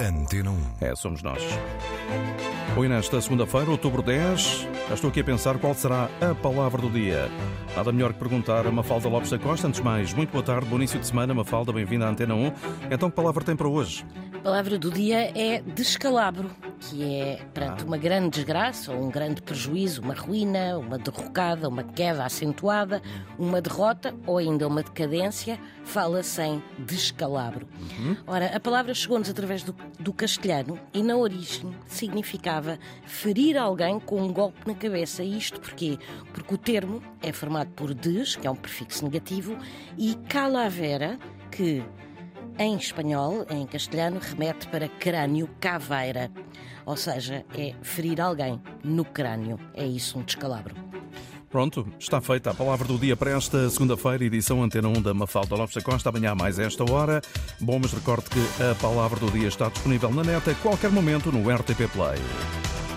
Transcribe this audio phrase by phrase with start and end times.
[0.00, 0.56] Antena 1.
[0.80, 1.42] É, somos nós.
[2.74, 6.88] Hoje, nesta segunda-feira, outubro 10, já estou aqui a pensar qual será a palavra do
[6.88, 7.28] dia.
[7.76, 9.66] Nada melhor que perguntar a Mafalda Lopes da Costa.
[9.66, 12.52] Antes de mais, muito boa tarde, bom início de semana, Mafalda, bem-vinda à Antena 1.
[12.90, 14.06] Então, que palavra tem para hoje?
[14.34, 16.50] A palavra do dia é descalabro,
[16.80, 21.84] que é perante uma grande desgraça ou um grande prejuízo, uma ruína, uma derrocada, uma
[21.84, 23.02] queda acentuada,
[23.38, 27.68] uma derrota ou ainda uma decadência, fala-se em descalabro.
[28.26, 34.22] Ora, a palavra chegou-nos através do, do castelhano e na origem significava ferir alguém com
[34.22, 35.22] um golpe na cabeça.
[35.22, 35.98] E isto porquê?
[36.32, 39.56] Porque o termo é formado por des, que é um prefixo negativo,
[39.98, 41.18] e calavera,
[41.50, 41.84] que
[42.60, 46.30] em espanhol, em castelhano, remete para crânio caveira.
[46.84, 49.58] Ou seja, é ferir alguém no crânio.
[49.72, 50.74] É isso, um descalabro.
[51.48, 55.56] Pronto, está feita a palavra do dia para esta segunda-feira, edição Antena 1 da Mafalda
[55.56, 56.10] Lopes da Costa.
[56.10, 57.22] Amanhã mais esta hora.
[57.58, 61.32] Bom, mas recorde que a palavra do dia está disponível na net a qualquer momento
[61.32, 62.79] no RTP Play.